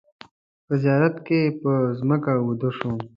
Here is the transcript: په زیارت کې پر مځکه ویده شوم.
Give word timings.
په 0.65 0.73
زیارت 0.83 1.15
کې 1.25 1.39
پر 1.61 1.79
مځکه 2.07 2.31
ویده 2.45 2.69
شوم. 2.77 2.97